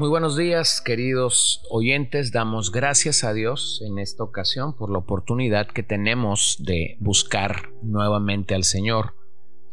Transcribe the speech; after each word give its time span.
Muy 0.00 0.08
buenos 0.08 0.34
días, 0.34 0.80
queridos 0.80 1.62
oyentes. 1.68 2.32
Damos 2.32 2.72
gracias 2.72 3.22
a 3.22 3.34
Dios 3.34 3.82
en 3.84 3.98
esta 3.98 4.24
ocasión 4.24 4.74
por 4.74 4.90
la 4.90 4.96
oportunidad 4.96 5.66
que 5.66 5.82
tenemos 5.82 6.56
de 6.58 6.96
buscar 7.00 7.68
nuevamente 7.82 8.54
al 8.54 8.64
Señor 8.64 9.14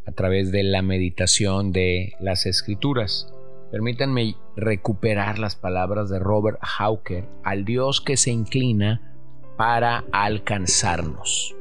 a 0.06 0.12
través 0.12 0.52
de 0.52 0.64
la 0.64 0.82
meditación 0.82 1.72
de 1.72 2.12
las 2.20 2.46
Escrituras. 2.46 3.34
Permítanme 3.72 4.36
recuperar 4.58 5.40
las 5.40 5.56
palabras 5.56 6.10
de 6.10 6.20
Robert 6.20 6.60
Hawker, 6.62 7.24
al 7.46 7.64
Dios 7.64 8.02
que 8.02 8.18
se 8.18 8.32
inclina 8.32 9.16
para 9.56 10.04
alcanzarnos. 10.12 11.56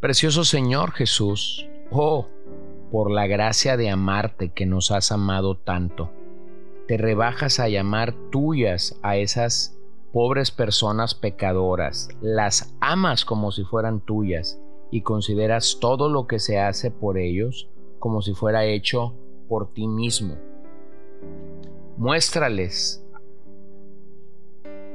Precioso 0.00 0.44
Señor 0.44 0.92
Jesús, 0.92 1.68
oh, 1.90 2.30
por 2.94 3.10
la 3.10 3.26
gracia 3.26 3.76
de 3.76 3.90
amarte 3.90 4.50
que 4.50 4.66
nos 4.66 4.92
has 4.92 5.10
amado 5.10 5.56
tanto. 5.56 6.12
Te 6.86 6.96
rebajas 6.96 7.58
a 7.58 7.68
llamar 7.68 8.14
tuyas 8.30 9.00
a 9.02 9.16
esas 9.16 9.76
pobres 10.12 10.52
personas 10.52 11.16
pecadoras, 11.16 12.08
las 12.20 12.72
amas 12.78 13.24
como 13.24 13.50
si 13.50 13.64
fueran 13.64 13.98
tuyas 13.98 14.60
y 14.92 15.00
consideras 15.00 15.78
todo 15.80 16.08
lo 16.08 16.28
que 16.28 16.38
se 16.38 16.60
hace 16.60 16.92
por 16.92 17.18
ellos 17.18 17.68
como 17.98 18.22
si 18.22 18.32
fuera 18.32 18.64
hecho 18.64 19.12
por 19.48 19.72
ti 19.72 19.88
mismo. 19.88 20.36
Muéstrales 21.96 23.04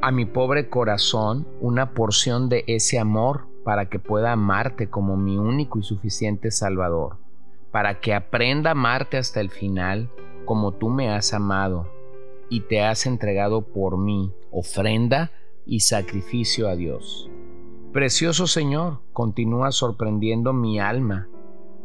a 0.01 0.11
mi 0.11 0.23
pobre 0.23 0.69
corazón 0.69 1.49
una 1.59 1.93
porción 1.93 2.47
de 2.47 2.63
ese 2.65 2.97
amor 2.97 3.47
para 3.65 3.89
que 3.89 3.99
pueda 3.99 4.31
amarte 4.31 4.89
como 4.89 5.17
mi 5.17 5.37
único 5.37 5.79
y 5.79 5.83
suficiente 5.83 6.49
Salvador 6.49 7.17
para 7.71 7.99
que 7.99 8.13
aprenda 8.13 8.69
a 8.69 8.73
amarte 8.73 9.17
hasta 9.17 9.41
el 9.41 9.49
final 9.49 10.09
como 10.45 10.71
tú 10.73 10.89
me 10.89 11.09
has 11.09 11.33
amado 11.33 11.91
y 12.49 12.61
te 12.61 12.81
has 12.81 13.05
entregado 13.05 13.61
por 13.61 13.97
mí 13.97 14.33
ofrenda 14.51 15.31
y 15.65 15.81
sacrificio 15.81 16.67
a 16.67 16.75
Dios. 16.75 17.29
Precioso 17.93 18.47
Señor, 18.47 19.01
continúa 19.13 19.71
sorprendiendo 19.71 20.53
mi 20.53 20.79
alma 20.79 21.27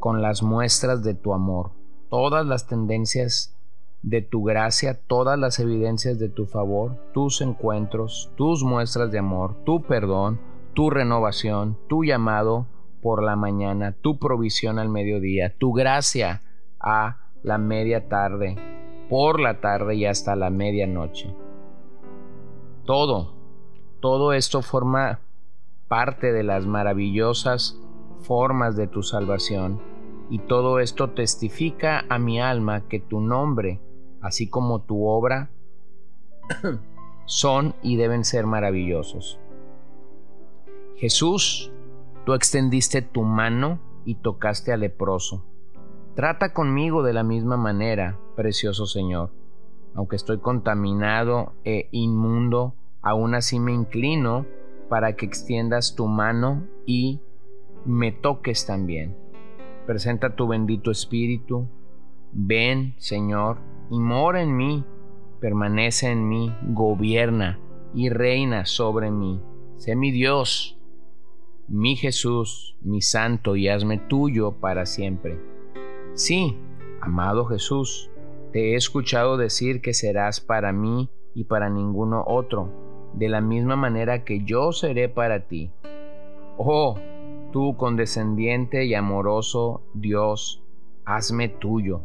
con 0.00 0.22
las 0.22 0.42
muestras 0.42 1.02
de 1.02 1.14
tu 1.14 1.34
amor, 1.34 1.72
todas 2.10 2.46
las 2.46 2.66
tendencias 2.66 3.54
de 4.02 4.20
tu 4.20 4.42
gracia, 4.42 5.00
todas 5.06 5.38
las 5.38 5.58
evidencias 5.58 6.18
de 6.18 6.28
tu 6.28 6.44
favor, 6.44 6.98
tus 7.14 7.40
encuentros, 7.40 8.30
tus 8.36 8.62
muestras 8.62 9.10
de 9.10 9.18
amor, 9.18 9.56
tu 9.64 9.82
perdón, 9.82 10.40
tu 10.74 10.90
renovación, 10.90 11.78
tu 11.88 12.04
llamado, 12.04 12.66
por 13.04 13.22
la 13.22 13.36
mañana, 13.36 13.92
tu 13.92 14.18
provisión 14.18 14.78
al 14.78 14.88
mediodía, 14.88 15.54
tu 15.58 15.74
gracia 15.74 16.40
a 16.80 17.18
la 17.42 17.58
media 17.58 18.08
tarde, 18.08 18.56
por 19.10 19.40
la 19.40 19.60
tarde 19.60 19.94
y 19.96 20.06
hasta 20.06 20.34
la 20.36 20.48
medianoche. 20.48 21.36
Todo, 22.86 23.34
todo 24.00 24.32
esto 24.32 24.62
forma 24.62 25.20
parte 25.86 26.32
de 26.32 26.44
las 26.44 26.64
maravillosas 26.64 27.78
formas 28.20 28.74
de 28.74 28.86
tu 28.86 29.02
salvación 29.02 29.82
y 30.30 30.38
todo 30.38 30.80
esto 30.80 31.10
testifica 31.10 32.06
a 32.08 32.18
mi 32.18 32.40
alma 32.40 32.88
que 32.88 33.00
tu 33.00 33.20
nombre, 33.20 33.82
así 34.22 34.48
como 34.48 34.80
tu 34.80 35.06
obra, 35.06 35.50
son 37.26 37.74
y 37.82 37.96
deben 37.96 38.24
ser 38.24 38.46
maravillosos. 38.46 39.38
Jesús 40.96 41.70
Tú 42.24 42.32
extendiste 42.32 43.02
tu 43.02 43.22
mano 43.22 43.80
y 44.06 44.14
tocaste 44.16 44.72
al 44.72 44.80
leproso. 44.80 45.44
Trata 46.14 46.54
conmigo 46.54 47.02
de 47.02 47.12
la 47.12 47.22
misma 47.22 47.56
manera, 47.56 48.18
precioso 48.34 48.86
Señor. 48.86 49.32
Aunque 49.94 50.16
estoy 50.16 50.38
contaminado 50.38 51.52
e 51.64 51.88
inmundo, 51.92 52.74
aún 53.02 53.34
así 53.34 53.60
me 53.60 53.72
inclino 53.72 54.46
para 54.88 55.16
que 55.16 55.26
extiendas 55.26 55.94
tu 55.96 56.06
mano 56.06 56.66
y 56.86 57.20
me 57.84 58.10
toques 58.10 58.64
también. 58.64 59.16
Presenta 59.86 60.34
tu 60.34 60.48
bendito 60.48 60.90
Espíritu. 60.90 61.68
Ven, 62.32 62.94
Señor, 62.96 63.58
y 63.90 63.98
mora 63.98 64.40
en 64.40 64.56
mí, 64.56 64.84
permanece 65.40 66.10
en 66.10 66.26
mí, 66.26 66.56
gobierna 66.68 67.60
y 67.92 68.08
reina 68.08 68.64
sobre 68.64 69.10
mí. 69.10 69.42
Sé 69.76 69.94
mi 69.94 70.10
Dios, 70.10 70.78
mi 71.68 71.96
Jesús, 71.96 72.76
mi 72.82 73.00
Santo, 73.00 73.56
y 73.56 73.68
hazme 73.68 73.98
tuyo 73.98 74.52
para 74.52 74.86
siempre. 74.86 75.38
Sí, 76.14 76.56
amado 77.00 77.46
Jesús, 77.46 78.10
te 78.52 78.72
he 78.72 78.76
escuchado 78.76 79.36
decir 79.36 79.80
que 79.80 79.94
serás 79.94 80.40
para 80.40 80.72
mí 80.72 81.10
y 81.34 81.44
para 81.44 81.68
ninguno 81.70 82.22
otro, 82.26 82.70
de 83.14 83.28
la 83.28 83.40
misma 83.40 83.76
manera 83.76 84.24
que 84.24 84.44
yo 84.44 84.72
seré 84.72 85.08
para 85.08 85.46
ti. 85.48 85.70
Oh, 86.56 86.96
tú 87.52 87.76
condescendiente 87.76 88.84
y 88.84 88.94
amoroso 88.94 89.82
Dios, 89.94 90.62
hazme 91.04 91.48
tuyo, 91.48 92.02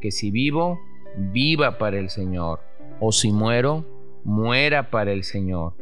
que 0.00 0.10
si 0.10 0.30
vivo, 0.30 0.78
viva 1.16 1.78
para 1.78 1.98
el 1.98 2.10
Señor, 2.10 2.60
o 3.00 3.12
si 3.12 3.32
muero, 3.32 3.84
muera 4.24 4.90
para 4.90 5.12
el 5.12 5.22
Señor, 5.22 5.74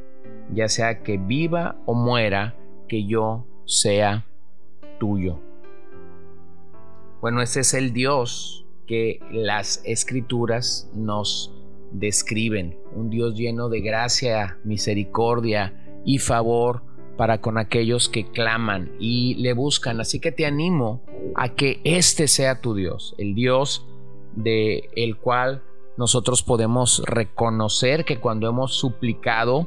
ya 0.53 0.69
sea 0.69 1.03
que 1.03 1.17
viva 1.17 1.77
o 1.87 1.95
muera, 1.95 2.55
que 2.93 3.07
yo 3.07 3.47
sea 3.65 4.27
tuyo. 5.01 5.41
Bueno, 7.23 7.41
ese 7.41 7.61
es 7.61 7.73
el 7.73 7.95
Dios 7.95 8.67
que 8.87 9.19
las 9.31 9.81
escrituras 9.87 10.91
nos 10.93 11.51
describen, 11.91 12.77
un 12.95 13.09
Dios 13.09 13.35
lleno 13.35 13.71
de 13.71 13.81
gracia, 13.81 14.59
misericordia 14.65 16.03
y 16.05 16.19
favor 16.19 16.83
para 17.17 17.41
con 17.41 17.57
aquellos 17.57 18.11
que 18.11 18.31
claman 18.31 18.93
y 19.01 19.37
le 19.37 19.55
buscan. 19.55 19.99
Así 19.99 20.21
que 20.21 20.31
te 20.31 20.45
animo 20.45 21.01
a 21.35 21.49
que 21.55 21.81
este 21.85 22.29
sea 22.29 22.61
tu 22.61 22.75
Dios, 22.75 23.15
el 23.17 23.35
Dios 23.35 23.87
de 24.37 24.91
cual 25.23 25.63
nosotros 25.97 26.43
podemos 26.43 27.03
reconocer 27.07 28.05
que 28.05 28.21
cuando 28.21 28.51
hemos 28.51 28.75
suplicado 28.75 29.67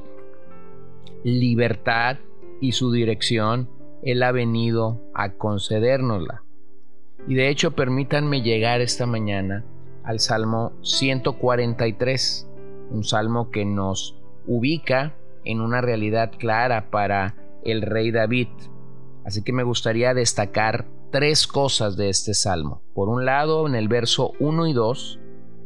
libertad, 1.23 2.17
y 2.61 2.73
su 2.73 2.91
dirección, 2.91 3.69
Él 4.03 4.23
ha 4.23 4.31
venido 4.31 5.01
a 5.13 5.33
concedérnosla. 5.33 6.43
Y 7.27 7.35
de 7.35 7.49
hecho 7.49 7.71
permítanme 7.71 8.41
llegar 8.41 8.81
esta 8.81 9.05
mañana 9.05 9.65
al 10.03 10.19
Salmo 10.19 10.73
143, 10.83 12.47
un 12.91 13.03
salmo 13.03 13.49
que 13.49 13.65
nos 13.65 14.15
ubica 14.45 15.15
en 15.43 15.61
una 15.61 15.81
realidad 15.81 16.31
clara 16.37 16.91
para 16.91 17.35
el 17.63 17.81
rey 17.81 18.11
David. 18.11 18.47
Así 19.25 19.43
que 19.43 19.53
me 19.53 19.63
gustaría 19.63 20.13
destacar 20.13 20.85
tres 21.11 21.47
cosas 21.47 21.97
de 21.97 22.09
este 22.09 22.33
salmo. 22.33 22.83
Por 22.93 23.09
un 23.09 23.25
lado, 23.25 23.67
en 23.67 23.73
el 23.73 23.87
verso 23.87 24.33
1 24.39 24.67
y 24.67 24.73
2, 24.73 25.19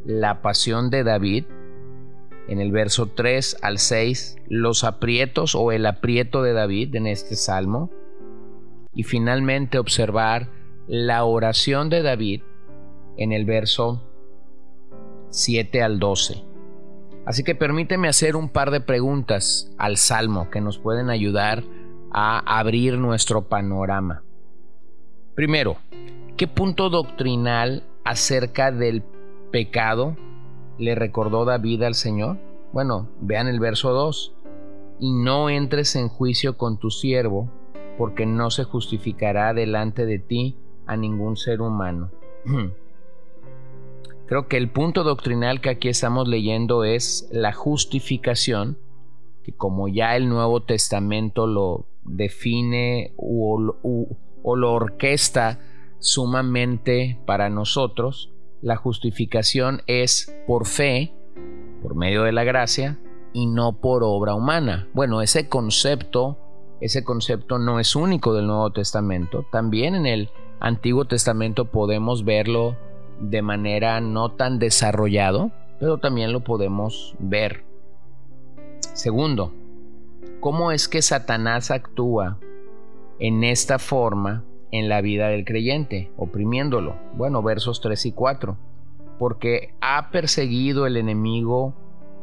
la 0.05 0.41
pasión 0.41 0.89
de 0.89 1.03
David, 1.03 1.45
en 2.49 2.59
el 2.59 2.71
verso 2.71 3.05
3 3.05 3.57
al 3.61 3.77
6 3.77 4.37
los 4.47 4.83
aprietos 4.83 5.53
o 5.53 5.71
el 5.71 5.85
aprieto 5.85 6.41
de 6.41 6.53
David 6.53 6.95
en 6.95 7.05
este 7.05 7.35
salmo 7.35 7.91
y 8.91 9.03
finalmente 9.03 9.77
observar 9.77 10.49
la 10.87 11.23
oración 11.23 11.89
de 11.89 12.01
David 12.01 12.41
en 13.17 13.33
el 13.33 13.45
verso 13.45 14.03
7 15.29 15.83
al 15.83 15.99
12. 15.99 16.43
Así 17.27 17.43
que 17.43 17.53
permíteme 17.53 18.07
hacer 18.07 18.35
un 18.35 18.49
par 18.49 18.71
de 18.71 18.81
preguntas 18.81 19.71
al 19.77 19.97
salmo 19.97 20.49
que 20.49 20.59
nos 20.59 20.79
pueden 20.79 21.11
ayudar 21.11 21.63
a 22.11 22.39
abrir 22.57 22.97
nuestro 22.97 23.47
panorama. 23.47 24.23
Primero, 25.35 25.77
¿qué 26.35 26.47
punto 26.47 26.89
doctrinal 26.89 27.83
acerca 28.03 28.71
del 28.71 29.03
pecado 29.51 30.17
le 30.79 30.95
recordó 30.95 31.45
David 31.45 31.83
al 31.83 31.95
Señor? 31.95 32.37
Bueno, 32.73 33.09
vean 33.21 33.47
el 33.47 33.59
verso 33.59 33.91
2. 33.91 34.33
Y 34.99 35.13
no 35.13 35.49
entres 35.49 35.95
en 35.95 36.09
juicio 36.09 36.57
con 36.57 36.77
tu 36.77 36.89
siervo, 36.89 37.49
porque 37.97 38.25
no 38.25 38.49
se 38.49 38.63
justificará 38.63 39.53
delante 39.53 40.05
de 40.05 40.19
ti 40.19 40.57
a 40.87 40.97
ningún 40.97 41.37
ser 41.37 41.61
humano. 41.61 42.11
Creo 44.29 44.47
que 44.47 44.57
el 44.57 44.69
punto 44.69 45.03
doctrinal 45.03 45.59
que 45.59 45.69
aquí 45.69 45.89
estamos 45.89 46.27
leyendo 46.27 46.83
es 46.83 47.27
la 47.31 47.51
justificación, 47.51 48.77
que 49.43 49.53
como 49.53 49.87
ya 49.87 50.15
el 50.15 50.29
Nuevo 50.29 50.61
Testamento 50.61 51.47
lo 51.47 51.87
define 52.03 53.13
o, 53.17 53.57
lo 53.59 54.71
orquesta 54.71 55.59
sumamente 55.97 57.19
para 57.25 57.49
nosotros, 57.49 58.31
la 58.61 58.75
justificación 58.75 59.81
es 59.87 60.35
por 60.47 60.65
fe, 60.65 61.13
por 61.81 61.95
medio 61.95 62.23
de 62.23 62.31
la 62.31 62.43
gracia, 62.43 62.99
y 63.33 63.45
no 63.45 63.73
por 63.73 64.03
obra 64.03 64.33
humana. 64.33 64.87
Bueno, 64.93 65.21
ese 65.21 65.47
concepto, 65.47 66.37
ese 66.81 67.03
concepto 67.03 67.59
no 67.59 67.79
es 67.79 67.95
único 67.95 68.33
del 68.33 68.47
Nuevo 68.47 68.71
Testamento. 68.71 69.45
También 69.51 69.95
en 69.95 70.05
el 70.05 70.29
Antiguo 70.59 71.05
Testamento 71.05 71.65
podemos 71.65 72.25
verlo 72.25 72.75
de 73.19 73.41
manera 73.41 74.01
no 74.01 74.31
tan 74.31 74.59
desarrollado, 74.59 75.51
pero 75.79 75.97
también 75.97 76.33
lo 76.33 76.43
podemos 76.43 77.15
ver. 77.19 77.63
Segundo, 78.93 79.53
¿cómo 80.39 80.71
es 80.71 80.87
que 80.87 81.01
Satanás 81.01 81.71
actúa 81.71 82.39
en 83.19 83.43
esta 83.43 83.79
forma 83.79 84.43
en 84.71 84.89
la 84.89 85.01
vida 85.01 85.29
del 85.29 85.45
creyente, 85.45 86.11
oprimiéndolo? 86.17 86.95
Bueno, 87.15 87.41
versos 87.41 87.81
3 87.81 88.07
y 88.07 88.11
4. 88.11 88.57
Porque 89.17 89.73
ha 89.81 90.11
perseguido 90.11 90.87
el 90.87 90.97
enemigo 90.97 91.73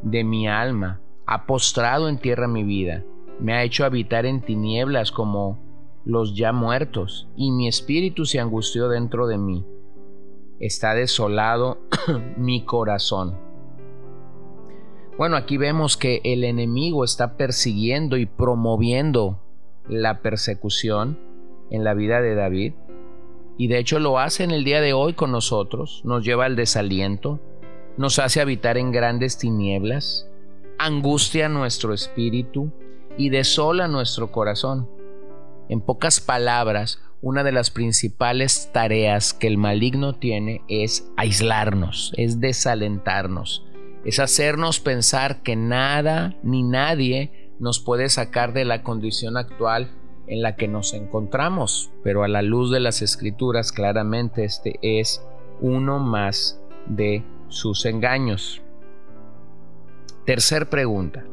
de 0.03 0.25
mi 0.25 0.49
alma, 0.49 1.01
ha 1.27 1.47
postrado 1.47 2.09
en 2.09 2.19
tierra 2.19 2.49
mi 2.49 2.63
vida, 2.63 3.05
me 3.41 3.53
ha 3.53 3.65
hecho 3.65 3.85
habitar 3.85 4.25
en 4.27 4.41
tinieblas 4.41 5.11
como 5.13 5.59
los 6.05 6.37
ya 6.37 6.53
muertos, 6.53 7.29
y 7.37 7.51
mi 7.51 7.69
espíritu 7.69 8.25
se 8.25 8.41
angustió 8.41 8.89
dentro 8.89 9.27
de 9.27 9.39
mí. 9.39 9.67
Está 10.61 10.95
desolado 10.95 11.79
mi 12.37 12.65
corazón. 12.65 13.37
Bueno, 15.19 15.37
aquí 15.37 15.57
vemos 15.57 15.97
que 15.97 16.21
el 16.25 16.45
enemigo 16.45 17.03
está 17.03 17.37
persiguiendo 17.37 18.17
y 18.17 18.27
promoviendo 18.27 19.43
la 19.89 20.21
persecución 20.21 21.19
en 21.71 21.85
la 21.85 21.95
vida 21.95 22.21
de 22.21 22.35
David. 22.35 22.75
Y 23.59 23.69
de 23.69 23.79
hecho 23.79 23.99
lo 23.99 24.19
hace 24.19 24.45
en 24.45 24.51
el 24.51 24.65
día 24.65 24.81
de 24.81 24.93
hoy 24.93 25.15
con 25.15 25.33
nosotros, 25.33 26.03
nos 26.05 26.25
lleva 26.25 26.45
al 26.45 26.57
desaliento, 26.57 27.41
nos 27.97 28.19
hace 28.19 28.41
habitar 28.41 28.77
en 28.77 28.93
grandes 28.93 29.39
tinieblas, 29.39 30.29
angustia 30.79 31.49
nuestro 31.49 31.95
espíritu 31.95 32.71
y 33.17 33.31
desola 33.31 33.89
nuestro 33.89 34.31
corazón. 34.31 34.89
En 35.69 35.81
pocas 35.81 36.21
palabras, 36.21 37.01
una 37.23 37.43
de 37.43 37.53
las 37.53 37.71
principales 37.71 38.71
tareas 38.73 39.33
que 39.33 39.47
el 39.47 39.57
maligno 39.57 40.15
tiene 40.15 40.63
es 40.69 41.11
aislarnos, 41.17 42.13
es 42.17 42.41
desalentarnos, 42.41 43.65
es 44.05 44.21
hacernos 44.21 44.81
pensar 44.81 45.43
que 45.43 45.57
nada 45.57 46.37
ni 46.43 46.63
nadie 46.63 47.51
nos 47.59 47.81
puede 47.81 48.11
sacar 48.11 48.53
de 48.53 48.67
la 48.67 48.83
condición 48.83 49.39
actual 49.39 49.91
en 50.27 50.43
la 50.43 50.57
que 50.57 50.69
nos 50.69 50.93
encontramos, 50.95 51.91
pero 52.03 52.25
a 52.25 52.29
la 52.29 52.43
luz 52.43 52.71
de 52.71 52.81
las 52.81 53.03
escrituras 53.03 53.73
claramente 53.73 54.45
este 54.45 54.79
es 54.83 55.25
uno 55.61 55.99
más 55.99 56.61
de 56.87 57.25
sus 57.49 57.87
engaños. 57.87 58.63
Tercer 60.25 60.69
pregunta. 60.69 61.25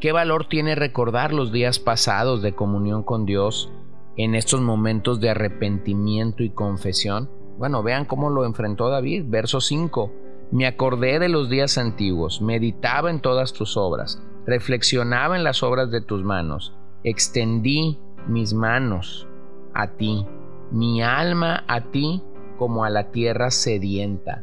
¿Qué 0.00 0.12
valor 0.12 0.48
tiene 0.48 0.74
recordar 0.74 1.32
los 1.32 1.52
días 1.52 1.78
pasados 1.78 2.42
de 2.42 2.54
comunión 2.54 3.02
con 3.02 3.26
Dios 3.26 3.70
en 4.16 4.34
estos 4.34 4.60
momentos 4.60 5.20
de 5.20 5.30
arrepentimiento 5.30 6.42
y 6.42 6.50
confesión? 6.50 7.30
Bueno, 7.58 7.82
vean 7.82 8.04
cómo 8.04 8.30
lo 8.30 8.44
enfrentó 8.44 8.90
David, 8.90 9.24
verso 9.26 9.60
5. 9.60 10.12
Me 10.52 10.66
acordé 10.66 11.18
de 11.18 11.28
los 11.28 11.48
días 11.48 11.78
antiguos, 11.78 12.40
meditaba 12.40 13.10
en 13.10 13.20
todas 13.20 13.52
tus 13.52 13.76
obras, 13.76 14.22
reflexionaba 14.46 15.36
en 15.36 15.42
las 15.42 15.62
obras 15.62 15.90
de 15.90 16.00
tus 16.00 16.22
manos, 16.22 16.74
extendí 17.04 17.98
mis 18.26 18.52
manos 18.52 19.28
a 19.74 19.88
ti, 19.88 20.26
mi 20.70 21.02
alma 21.02 21.64
a 21.68 21.90
ti 21.90 22.22
como 22.58 22.84
a 22.84 22.90
la 22.90 23.10
tierra 23.10 23.50
sedienta. 23.50 24.42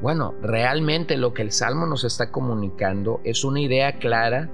Bueno, 0.00 0.34
realmente 0.42 1.16
lo 1.16 1.32
que 1.32 1.42
el 1.42 1.52
Salmo 1.52 1.86
nos 1.86 2.04
está 2.04 2.32
comunicando 2.32 3.20
es 3.24 3.44
una 3.44 3.60
idea 3.60 3.98
clara 3.98 4.50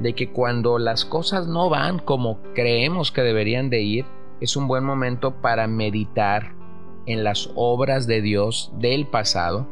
de 0.00 0.14
que 0.14 0.32
cuando 0.32 0.78
las 0.78 1.04
cosas 1.04 1.46
no 1.46 1.68
van 1.68 1.98
como 1.98 2.40
creemos 2.54 3.12
que 3.12 3.22
deberían 3.22 3.70
de 3.70 3.82
ir, 3.82 4.04
es 4.40 4.56
un 4.56 4.66
buen 4.66 4.84
momento 4.84 5.40
para 5.40 5.66
meditar 5.66 6.54
en 7.06 7.22
las 7.22 7.50
obras 7.54 8.06
de 8.06 8.22
Dios 8.22 8.72
del 8.78 9.06
pasado 9.06 9.68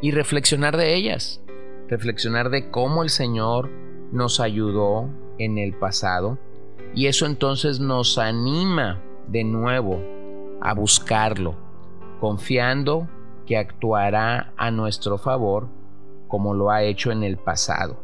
y 0.00 0.12
reflexionar 0.12 0.76
de 0.76 0.94
ellas, 0.94 1.42
reflexionar 1.88 2.50
de 2.50 2.70
cómo 2.70 3.02
el 3.02 3.10
Señor 3.10 3.70
nos 4.12 4.40
ayudó 4.40 5.08
en 5.38 5.58
el 5.58 5.74
pasado 5.74 6.38
y 6.94 7.06
eso 7.06 7.26
entonces 7.26 7.80
nos 7.80 8.18
anima 8.18 9.02
de 9.28 9.44
nuevo 9.44 10.00
a 10.60 10.74
buscarlo, 10.74 11.54
confiando 12.20 13.08
que 13.46 13.56
actuará 13.56 14.52
a 14.56 14.70
nuestro 14.70 15.18
favor 15.18 15.68
como 16.26 16.54
lo 16.54 16.70
ha 16.70 16.82
hecho 16.82 17.10
en 17.10 17.22
el 17.22 17.36
pasado. 17.36 18.02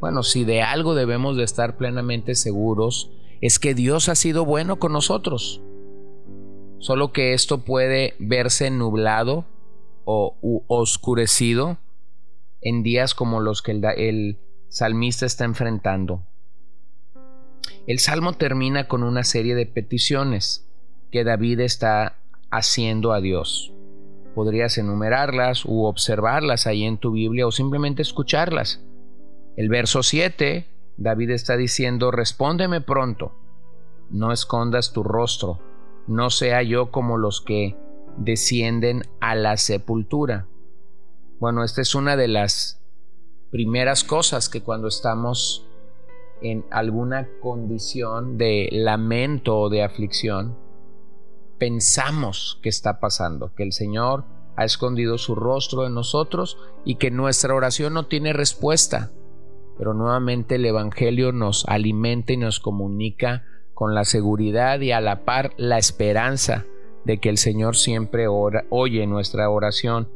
Bueno, 0.00 0.22
si 0.22 0.44
de 0.44 0.62
algo 0.62 0.94
debemos 0.94 1.36
de 1.36 1.44
estar 1.44 1.76
plenamente 1.76 2.34
seguros, 2.34 3.10
es 3.40 3.58
que 3.58 3.74
Dios 3.74 4.08
ha 4.08 4.14
sido 4.14 4.44
bueno 4.44 4.78
con 4.78 4.92
nosotros 4.92 5.62
solo 6.80 7.12
que 7.12 7.34
esto 7.34 7.58
puede 7.58 8.14
verse 8.18 8.70
nublado 8.70 9.44
o 10.04 10.64
oscurecido 10.66 11.78
en 12.62 12.82
días 12.82 13.14
como 13.14 13.40
los 13.40 13.62
que 13.62 13.72
el, 13.72 13.84
el 13.84 14.38
salmista 14.70 15.26
está 15.26 15.44
enfrentando. 15.44 16.24
El 17.86 17.98
salmo 17.98 18.32
termina 18.32 18.88
con 18.88 19.02
una 19.02 19.22
serie 19.22 19.54
de 19.54 19.66
peticiones 19.66 20.66
que 21.10 21.22
David 21.22 21.60
está 21.60 22.16
haciendo 22.50 23.12
a 23.12 23.20
Dios. 23.20 23.74
Podrías 24.34 24.78
enumerarlas 24.78 25.66
u 25.66 25.84
observarlas 25.84 26.66
ahí 26.66 26.84
en 26.84 26.96
tu 26.96 27.12
Biblia 27.12 27.46
o 27.46 27.52
simplemente 27.52 28.00
escucharlas. 28.00 28.82
El 29.58 29.68
verso 29.68 30.02
7, 30.02 30.66
David 30.96 31.30
está 31.30 31.58
diciendo, 31.58 32.10
respóndeme 32.10 32.80
pronto, 32.80 33.34
no 34.08 34.32
escondas 34.32 34.94
tu 34.94 35.02
rostro 35.02 35.60
no 36.10 36.28
sea 36.30 36.62
yo 36.62 36.90
como 36.90 37.18
los 37.18 37.40
que 37.40 37.76
descienden 38.16 39.04
a 39.20 39.36
la 39.36 39.56
sepultura. 39.56 40.48
Bueno, 41.38 41.62
esta 41.62 41.82
es 41.82 41.94
una 41.94 42.16
de 42.16 42.26
las 42.26 42.79
primeras 43.50 44.04
cosas 44.04 44.48
que 44.48 44.62
cuando 44.62 44.88
estamos 44.88 45.66
en 46.42 46.64
alguna 46.70 47.28
condición 47.40 48.38
de 48.38 48.68
lamento 48.72 49.58
o 49.58 49.68
de 49.68 49.82
aflicción, 49.82 50.56
pensamos 51.58 52.58
que 52.62 52.68
está 52.68 53.00
pasando, 53.00 53.54
que 53.54 53.62
el 53.62 53.72
Señor 53.72 54.24
ha 54.56 54.64
escondido 54.64 55.18
su 55.18 55.34
rostro 55.34 55.86
en 55.86 55.94
nosotros 55.94 56.58
y 56.84 56.96
que 56.96 57.10
nuestra 57.10 57.54
oración 57.54 57.94
no 57.94 58.06
tiene 58.06 58.32
respuesta. 58.32 59.10
Pero 59.76 59.94
nuevamente 59.94 60.56
el 60.56 60.66
Evangelio 60.66 61.32
nos 61.32 61.64
alimenta 61.66 62.32
y 62.32 62.36
nos 62.36 62.60
comunica 62.60 63.44
con 63.74 63.94
la 63.94 64.04
seguridad 64.04 64.80
y 64.80 64.92
a 64.92 65.00
la 65.00 65.24
par 65.24 65.52
la 65.56 65.78
esperanza 65.78 66.66
de 67.04 67.18
que 67.18 67.30
el 67.30 67.38
Señor 67.38 67.76
siempre 67.76 68.26
oye 68.28 69.06
nuestra 69.06 69.48
oración. 69.48 70.08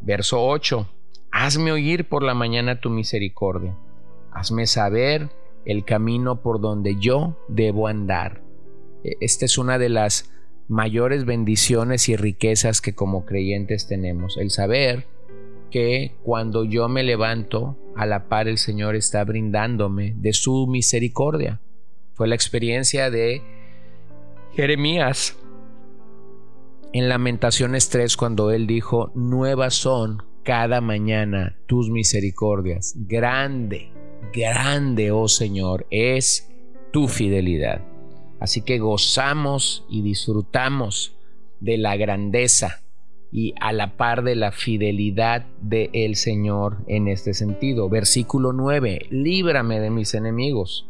Verso 0.00 0.46
8. 0.46 0.86
Hazme 1.30 1.72
oír 1.72 2.08
por 2.08 2.22
la 2.22 2.34
mañana 2.34 2.80
tu 2.80 2.90
misericordia. 2.90 3.76
Hazme 4.32 4.66
saber 4.66 5.30
el 5.64 5.84
camino 5.84 6.40
por 6.40 6.60
donde 6.60 6.96
yo 6.98 7.36
debo 7.48 7.88
andar. 7.88 8.42
E, 9.04 9.16
esta 9.20 9.44
es 9.44 9.58
una 9.58 9.78
de 9.78 9.88
las 9.88 10.30
mayores 10.68 11.24
bendiciones 11.24 12.08
y 12.08 12.16
riquezas 12.16 12.80
que 12.80 12.94
como 12.94 13.24
creyentes 13.24 13.86
tenemos. 13.86 14.36
El 14.36 14.50
saber 14.50 15.06
que 15.70 16.14
cuando 16.22 16.64
yo 16.64 16.88
me 16.88 17.02
levanto, 17.02 17.76
a 17.96 18.06
la 18.06 18.28
par 18.28 18.48
el 18.48 18.58
Señor 18.58 18.94
está 18.94 19.24
brindándome 19.24 20.14
de 20.16 20.32
su 20.32 20.66
misericordia. 20.66 21.60
Fue 22.14 22.28
la 22.28 22.34
experiencia 22.34 23.10
de 23.10 23.42
Jeremías 24.54 25.36
en 26.92 27.08
Lamentaciones 27.08 27.90
3 27.90 28.16
cuando 28.16 28.50
él 28.50 28.66
dijo, 28.66 29.10
nuevas 29.14 29.74
son 29.74 30.22
cada 30.48 30.80
mañana 30.80 31.58
tus 31.66 31.90
misericordias. 31.90 32.94
Grande, 33.06 33.90
grande, 34.32 35.10
oh 35.10 35.28
Señor, 35.28 35.86
es 35.90 36.50
tu 36.90 37.06
fidelidad. 37.06 37.82
Así 38.40 38.62
que 38.62 38.78
gozamos 38.78 39.84
y 39.90 40.00
disfrutamos 40.00 41.14
de 41.60 41.76
la 41.76 41.98
grandeza 41.98 42.80
y 43.30 43.52
a 43.60 43.74
la 43.74 43.98
par 43.98 44.22
de 44.22 44.36
la 44.36 44.50
fidelidad 44.50 45.44
del 45.60 45.90
el 45.92 46.16
Señor 46.16 46.78
en 46.86 47.08
este 47.08 47.34
sentido. 47.34 47.90
Versículo 47.90 48.54
9, 48.54 49.08
líbrame 49.10 49.80
de 49.80 49.90
mis 49.90 50.14
enemigos 50.14 50.88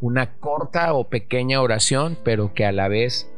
una 0.00 0.38
corta 0.38 0.94
o 0.94 1.10
pequeña 1.10 1.60
oración, 1.60 2.16
pero 2.24 2.54
que 2.54 2.64
a 2.64 2.72
la 2.72 2.88
vez 2.88 3.30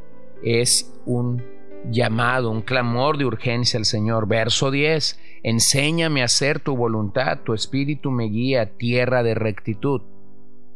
es 0.44 0.94
un 1.06 1.42
llamado, 1.90 2.50
un 2.50 2.62
clamor 2.62 3.18
de 3.18 3.24
urgencia 3.24 3.78
al 3.78 3.84
Señor. 3.84 4.28
Verso 4.28 4.70
10, 4.70 5.18
enséñame 5.42 6.22
a 6.22 6.26
hacer 6.26 6.60
tu 6.60 6.76
voluntad, 6.76 7.40
tu 7.44 7.54
espíritu 7.54 8.10
me 8.10 8.24
guía, 8.24 8.76
tierra 8.76 9.22
de 9.22 9.34
rectitud. 9.34 10.02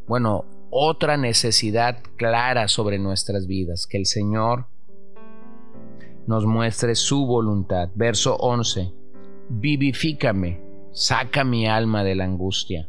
Bueno, 0.07 0.45
otra 0.69 1.17
necesidad 1.17 1.99
clara 2.17 2.67
sobre 2.67 2.99
nuestras 2.99 3.47
vidas, 3.47 3.87
que 3.87 3.97
el 3.97 4.05
Señor 4.05 4.67
nos 6.27 6.45
muestre 6.45 6.95
su 6.95 7.25
voluntad. 7.25 7.89
Verso 7.95 8.35
11, 8.37 8.93
vivifícame, 9.49 10.61
saca 10.91 11.43
mi 11.43 11.67
alma 11.67 12.03
de 12.03 12.15
la 12.15 12.23
angustia. 12.23 12.87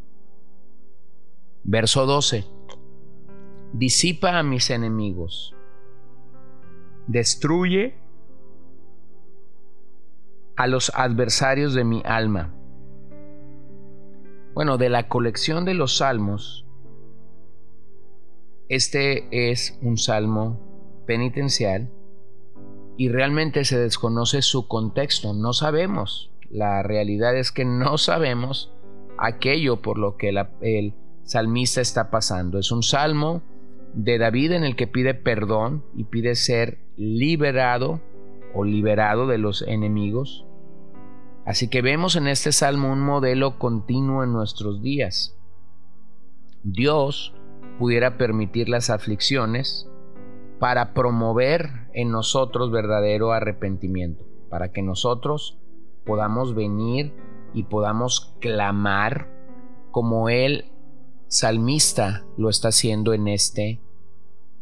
Verso 1.64 2.06
12, 2.06 2.44
disipa 3.72 4.38
a 4.38 4.42
mis 4.42 4.70
enemigos, 4.70 5.54
destruye 7.06 8.01
a 10.56 10.66
los 10.66 10.92
adversarios 10.94 11.74
de 11.74 11.84
mi 11.84 12.02
alma. 12.04 12.54
Bueno, 14.54 14.76
de 14.76 14.90
la 14.90 15.08
colección 15.08 15.64
de 15.64 15.74
los 15.74 15.96
salmos, 15.98 16.66
este 18.68 19.50
es 19.50 19.78
un 19.82 19.98
salmo 19.98 21.04
penitencial 21.06 21.90
y 22.96 23.08
realmente 23.08 23.64
se 23.64 23.78
desconoce 23.78 24.42
su 24.42 24.68
contexto, 24.68 25.32
no 25.32 25.52
sabemos. 25.52 26.30
La 26.50 26.82
realidad 26.82 27.36
es 27.36 27.50
que 27.50 27.64
no 27.64 27.96
sabemos 27.96 28.72
aquello 29.18 29.80
por 29.80 29.98
lo 29.98 30.16
que 30.16 30.30
el 30.60 30.94
salmista 31.24 31.80
está 31.80 32.10
pasando. 32.10 32.58
Es 32.58 32.70
un 32.72 32.82
salmo 32.82 33.42
de 33.94 34.18
David 34.18 34.52
en 34.52 34.64
el 34.64 34.76
que 34.76 34.86
pide 34.86 35.14
perdón 35.14 35.84
y 35.94 36.04
pide 36.04 36.34
ser 36.34 36.78
liberado 36.96 38.00
o 38.54 38.64
liberado 38.64 39.26
de 39.26 39.38
los 39.38 39.62
enemigos. 39.62 40.46
Así 41.44 41.68
que 41.68 41.82
vemos 41.82 42.16
en 42.16 42.28
este 42.28 42.52
salmo 42.52 42.92
un 42.92 43.00
modelo 43.00 43.58
continuo 43.58 44.22
en 44.22 44.32
nuestros 44.32 44.82
días. 44.82 45.36
Dios 46.62 47.34
pudiera 47.78 48.16
permitir 48.16 48.68
las 48.68 48.90
aflicciones 48.90 49.88
para 50.60 50.94
promover 50.94 51.88
en 51.92 52.10
nosotros 52.10 52.70
verdadero 52.70 53.32
arrepentimiento, 53.32 54.24
para 54.48 54.70
que 54.70 54.82
nosotros 54.82 55.58
podamos 56.04 56.54
venir 56.54 57.12
y 57.52 57.64
podamos 57.64 58.36
clamar 58.40 59.28
como 59.90 60.28
el 60.28 60.66
salmista 61.26 62.24
lo 62.36 62.48
está 62.48 62.68
haciendo 62.68 63.12
en 63.12 63.26
este 63.26 63.80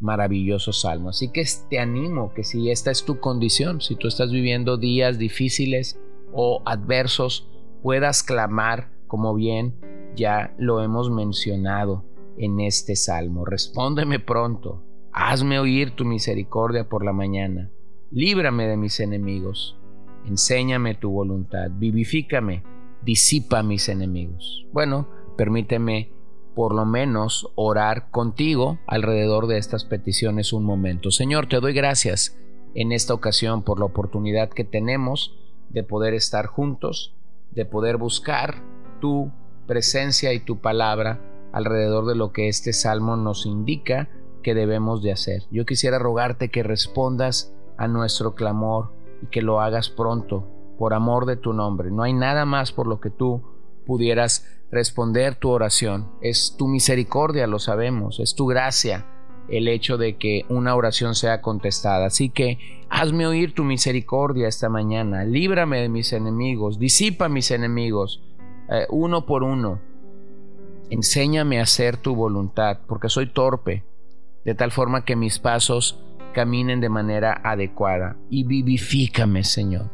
maravilloso 0.01 0.73
salmo. 0.73 1.11
Así 1.11 1.31
que 1.31 1.45
te 1.69 1.79
animo 1.79 2.33
que 2.35 2.43
si 2.43 2.71
esta 2.71 2.91
es 2.91 3.05
tu 3.05 3.21
condición, 3.21 3.81
si 3.81 3.97
tú 3.97 4.09
estás 4.09 4.33
viviendo 4.33 4.77
días 4.77 5.19
difíciles 5.19 6.01
o 6.33 6.63
adversos, 6.65 7.49
puedas 7.83 8.23
clamar 8.23 8.91
como 9.07 9.35
bien 9.35 9.75
ya 10.17 10.55
lo 10.59 10.83
hemos 10.83 11.11
mencionado 11.11 12.05
en 12.37 12.61
este 12.61 12.97
salmo. 12.97 13.45
Respóndeme 13.45 14.19
pronto, 14.19 14.83
hazme 15.13 15.59
oír 15.59 15.93
tu 15.93 16.05
misericordia 16.05 16.89
por 16.89 17.05
la 17.05 17.13
mañana, 17.13 17.71
líbrame 18.11 18.67
de 18.67 18.77
mis 18.77 19.01
enemigos, 19.01 19.79
enséñame 20.27 20.95
tu 20.95 21.11
voluntad, 21.11 21.71
vivifícame, 21.73 22.63
disipa 23.03 23.63
mis 23.63 23.89
enemigos. 23.89 24.67
Bueno, 24.73 25.09
permíteme 25.37 26.13
por 26.61 26.75
lo 26.75 26.85
menos 26.85 27.51
orar 27.55 28.11
contigo 28.11 28.79
alrededor 28.87 29.47
de 29.47 29.57
estas 29.57 29.87
peticiones 29.87 30.53
un 30.53 30.63
momento. 30.63 31.11
Señor, 31.11 31.47
te 31.47 31.59
doy 31.59 31.73
gracias 31.73 32.37
en 32.75 32.93
esta 32.93 33.15
ocasión 33.15 33.63
por 33.63 33.79
la 33.79 33.87
oportunidad 33.87 34.51
que 34.51 34.65
tenemos 34.65 35.35
de 35.71 35.85
poder 35.85 36.13
estar 36.13 36.45
juntos, 36.45 37.15
de 37.51 37.65
poder 37.65 37.97
buscar 37.97 38.63
tu 39.01 39.33
presencia 39.67 40.35
y 40.35 40.41
tu 40.41 40.59
palabra 40.59 41.49
alrededor 41.55 42.05
de 42.05 42.15
lo 42.15 42.31
que 42.31 42.49
este 42.49 42.75
salmo 42.75 43.17
nos 43.17 43.47
indica 43.47 44.11
que 44.43 44.55
debemos 44.55 45.03
de 45.03 45.13
hacer. 45.13 45.45
Yo 45.51 45.65
quisiera 45.65 45.99
rogarte 45.99 46.51
que 46.51 46.63
respondas 46.63 47.55
a 47.79 47.89
nuestro 47.89 48.35
clamor 48.35 48.93
y 49.23 49.29
que 49.29 49.41
lo 49.41 49.63
hagas 49.63 49.89
pronto, 49.89 50.47
por 50.79 50.93
amor 50.93 51.25
de 51.25 51.37
tu 51.37 51.55
nombre. 51.55 51.91
No 51.91 52.03
hay 52.03 52.13
nada 52.13 52.45
más 52.45 52.71
por 52.71 52.87
lo 52.87 53.01
que 53.01 53.09
tú 53.09 53.43
pudieras 53.91 54.47
responder 54.71 55.35
tu 55.35 55.51
oración. 55.51 56.13
Es 56.23 56.55
tu 56.57 56.69
misericordia, 56.69 57.49
lo 57.49 57.59
sabemos, 57.59 58.21
es 58.21 58.37
tu 58.37 58.47
gracia 58.47 59.05
el 59.49 59.67
hecho 59.67 59.99
de 59.99 60.17
que 60.17 60.45
una 60.49 60.77
oración 60.77 61.17
sea 61.17 61.43
contestada. 61.43 62.07
Así 62.07 62.31
que 62.31 62.87
hazme 62.89 63.27
oír 63.27 63.53
tu 63.53 63.65
misericordia 63.65 64.47
esta 64.47 64.69
mañana, 64.69 65.25
líbrame 65.25 65.81
de 65.81 65.89
mis 65.89 66.13
enemigos, 66.13 66.79
disipa 66.79 67.29
mis 67.29 67.51
enemigos, 67.51 68.23
eh, 68.69 68.87
uno 68.91 69.27
por 69.27 69.43
uno. 69.43 69.81
Enséñame 70.89 71.59
a 71.59 71.65
hacer 71.65 71.97
tu 71.97 72.15
voluntad, 72.15 72.79
porque 72.87 73.09
soy 73.09 73.27
torpe, 73.27 73.83
de 74.45 74.55
tal 74.55 74.71
forma 74.71 75.05
que 75.05 75.17
mis 75.17 75.41
pasos 75.41 76.01
caminen 76.33 76.81
de 76.81 76.91
manera 76.91 77.41
adecuada. 77.43 78.19
Y 78.31 78.45
vivifícame, 78.45 79.43
Señor, 79.43 79.91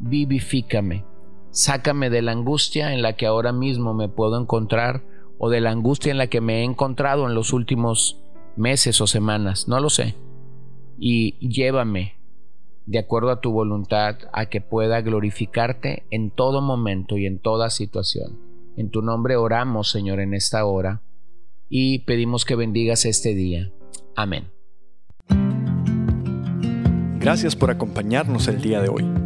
vivifícame. 0.00 1.15
Sácame 1.56 2.10
de 2.10 2.20
la 2.20 2.32
angustia 2.32 2.92
en 2.92 3.00
la 3.00 3.14
que 3.14 3.24
ahora 3.24 3.50
mismo 3.50 3.94
me 3.94 4.10
puedo 4.10 4.38
encontrar 4.38 5.02
o 5.38 5.48
de 5.48 5.62
la 5.62 5.70
angustia 5.70 6.10
en 6.10 6.18
la 6.18 6.26
que 6.26 6.42
me 6.42 6.60
he 6.60 6.64
encontrado 6.64 7.26
en 7.26 7.34
los 7.34 7.54
últimos 7.54 8.20
meses 8.56 9.00
o 9.00 9.06
semanas, 9.06 9.66
no 9.66 9.80
lo 9.80 9.88
sé. 9.88 10.16
Y 10.98 11.38
llévame, 11.48 12.16
de 12.84 12.98
acuerdo 12.98 13.30
a 13.30 13.40
tu 13.40 13.52
voluntad, 13.52 14.18
a 14.34 14.50
que 14.50 14.60
pueda 14.60 15.00
glorificarte 15.00 16.04
en 16.10 16.30
todo 16.30 16.60
momento 16.60 17.16
y 17.16 17.24
en 17.24 17.38
toda 17.38 17.70
situación. 17.70 18.38
En 18.76 18.90
tu 18.90 19.00
nombre 19.00 19.36
oramos, 19.36 19.90
Señor, 19.90 20.20
en 20.20 20.34
esta 20.34 20.66
hora 20.66 21.00
y 21.70 22.00
pedimos 22.00 22.44
que 22.44 22.54
bendigas 22.54 23.06
este 23.06 23.34
día. 23.34 23.72
Amén. 24.14 24.50
Gracias 27.18 27.56
por 27.56 27.70
acompañarnos 27.70 28.46
el 28.46 28.60
día 28.60 28.82
de 28.82 28.90
hoy. 28.90 29.25